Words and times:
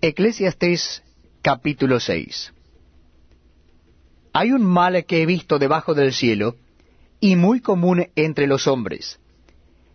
Eclesiastés 0.00 1.02
capítulo 1.42 1.98
6 1.98 2.52
Hay 4.32 4.52
un 4.52 4.64
mal 4.64 5.04
que 5.06 5.22
he 5.22 5.26
visto 5.26 5.58
debajo 5.58 5.92
del 5.92 6.12
cielo, 6.12 6.54
y 7.18 7.34
muy 7.34 7.60
común 7.60 8.06
entre 8.14 8.46
los 8.46 8.68
hombres, 8.68 9.18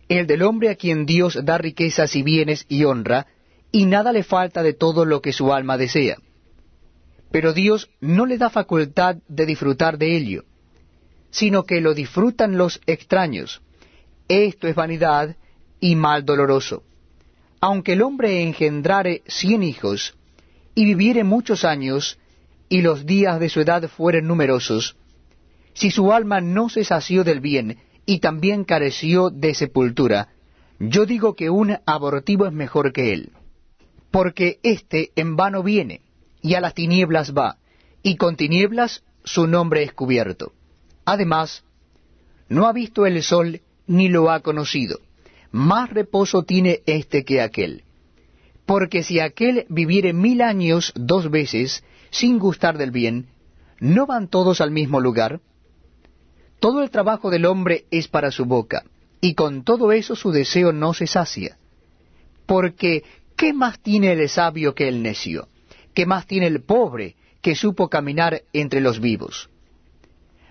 el 0.09 0.27
del 0.27 0.41
hombre 0.41 0.69
a 0.69 0.75
quien 0.75 1.05
Dios 1.05 1.39
da 1.45 1.57
riquezas 1.57 2.17
y 2.17 2.21
bienes 2.21 2.65
y 2.67 2.83
honra, 2.83 3.27
y 3.71 3.85
nada 3.85 4.11
le 4.11 4.23
falta 4.23 4.61
de 4.61 4.73
todo 4.73 5.05
lo 5.05 5.21
que 5.21 5.31
su 5.31 5.53
alma 5.53 5.77
desea. 5.77 6.17
Pero 7.31 7.53
Dios 7.53 7.89
no 8.01 8.25
le 8.25 8.37
da 8.37 8.49
facultad 8.49 9.15
de 9.29 9.45
disfrutar 9.45 9.97
de 9.97 10.17
ello, 10.17 10.43
sino 11.31 11.63
que 11.63 11.79
lo 11.79 11.93
disfrutan 11.93 12.57
los 12.57 12.81
extraños. 12.87 13.61
Esto 14.27 14.67
es 14.67 14.75
vanidad 14.75 15.37
y 15.79 15.95
mal 15.95 16.25
doloroso 16.25 16.83
aunque 17.65 17.93
el 17.93 18.01
hombre 18.01 18.43
engendrare 18.43 19.23
cien 19.25 19.63
hijos, 19.63 20.17
y 20.75 20.83
viviere 20.83 21.23
muchos 21.23 21.63
años, 21.63 22.19
y 22.67 22.81
los 22.81 23.05
días 23.05 23.39
de 23.39 23.47
su 23.47 23.61
edad 23.61 23.87
fueren 23.87 24.27
numerosos, 24.27 24.97
si 25.73 25.89
su 25.89 26.11
alma 26.11 26.41
no 26.41 26.67
se 26.67 26.83
sació 26.83 27.23
del 27.23 27.39
bien, 27.39 27.77
y 28.05 28.19
también 28.19 28.65
careció 28.65 29.29
de 29.29 29.53
sepultura, 29.53 30.27
yo 30.77 31.05
digo 31.05 31.37
que 31.37 31.49
un 31.49 31.77
abortivo 31.85 32.47
es 32.47 32.51
mejor 32.51 32.91
que 32.91 33.13
él. 33.13 33.31
Porque 34.11 34.59
éste 34.61 35.11
en 35.15 35.37
vano 35.37 35.63
viene, 35.63 36.01
y 36.41 36.55
a 36.55 36.59
las 36.59 36.73
tinieblas 36.73 37.33
va, 37.33 37.59
y 38.01 38.17
con 38.17 38.35
tinieblas 38.35 39.05
su 39.23 39.47
nombre 39.47 39.83
es 39.83 39.93
cubierto. 39.93 40.51
Además, 41.05 41.63
no 42.49 42.67
ha 42.67 42.73
visto 42.73 43.05
el 43.05 43.23
sol 43.23 43.61
ni 43.87 44.09
lo 44.09 44.31
ha 44.31 44.41
conocido 44.41 44.99
más 45.53 45.91
reposo 45.91 46.43
tiene 46.43 46.81
éste 46.87 47.23
que 47.23 47.39
aquel. 47.39 47.83
Porque 48.65 49.03
si 49.03 49.19
aquel 49.19 49.65
viviere 49.69 50.11
mil 50.11 50.41
años 50.41 50.91
dos 50.95 51.29
veces 51.29 51.83
sin 52.09 52.39
gustar 52.39 52.77
del 52.77 52.89
bien, 52.89 53.27
¿no 53.79 54.07
van 54.07 54.27
todos 54.27 54.61
al 54.61 54.71
mismo 54.71 54.99
lugar? 54.99 55.41
Todo 56.59 56.81
el 56.81 56.89
trabajo 56.89 57.29
del 57.29 57.45
hombre 57.45 57.85
es 57.91 58.07
para 58.07 58.31
su 58.31 58.45
boca, 58.45 58.83
y 59.21 59.35
con 59.35 59.63
todo 59.63 59.91
eso 59.91 60.15
su 60.15 60.31
deseo 60.31 60.73
no 60.73 60.95
se 60.95 61.05
sacia. 61.05 61.57
Porque, 62.47 63.03
¿qué 63.35 63.53
más 63.53 63.79
tiene 63.79 64.11
el 64.11 64.27
sabio 64.29 64.73
que 64.73 64.87
el 64.87 65.03
necio? 65.03 65.49
¿Qué 65.93 66.07
más 66.07 66.25
tiene 66.25 66.47
el 66.47 66.63
pobre 66.63 67.15
que 67.41 67.53
supo 67.53 67.89
caminar 67.89 68.41
entre 68.53 68.81
los 68.81 68.99
vivos? 68.99 69.51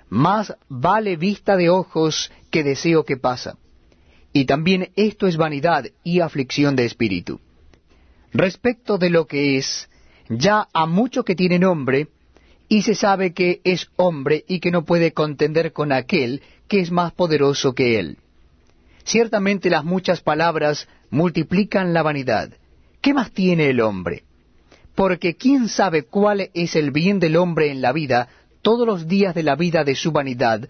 Más 0.08 0.54
vale 0.68 1.16
vista 1.16 1.56
de 1.56 1.70
ojos 1.70 2.30
que 2.50 2.62
deseo 2.62 3.04
que 3.04 3.16
pasa 3.16 3.56
y 4.32 4.44
también 4.46 4.90
esto 4.96 5.26
es 5.26 5.36
vanidad 5.36 5.86
y 6.04 6.20
aflicción 6.20 6.76
de 6.76 6.84
espíritu. 6.86 7.40
Respecto 8.32 8.98
de 8.98 9.10
lo 9.10 9.26
que 9.26 9.58
es, 9.58 9.88
ya 10.28 10.68
a 10.72 10.86
mucho 10.86 11.24
que 11.24 11.34
tiene 11.34 11.58
nombre, 11.58 12.08
y 12.68 12.82
se 12.82 12.94
sabe 12.94 13.34
que 13.34 13.60
es 13.64 13.88
hombre 13.96 14.44
y 14.48 14.58
que 14.58 14.70
no 14.70 14.86
puede 14.86 15.12
contender 15.12 15.72
con 15.74 15.92
aquel 15.92 16.40
que 16.68 16.80
es 16.80 16.90
más 16.90 17.12
poderoso 17.12 17.74
que 17.74 17.98
él. 17.98 18.16
Ciertamente 19.04 19.68
las 19.68 19.84
muchas 19.84 20.22
palabras 20.22 20.88
multiplican 21.10 21.92
la 21.92 22.02
vanidad. 22.02 22.50
¿Qué 23.02 23.12
más 23.12 23.32
tiene 23.32 23.68
el 23.68 23.80
hombre? 23.80 24.24
Porque 24.94 25.34
quién 25.36 25.68
sabe 25.68 26.04
cuál 26.04 26.50
es 26.54 26.74
el 26.74 26.92
bien 26.92 27.18
del 27.18 27.36
hombre 27.36 27.70
en 27.70 27.82
la 27.82 27.92
vida 27.92 28.28
todos 28.62 28.86
los 28.86 29.06
días 29.06 29.34
de 29.34 29.42
la 29.42 29.56
vida 29.56 29.84
de 29.84 29.94
su 29.94 30.12
vanidad, 30.12 30.68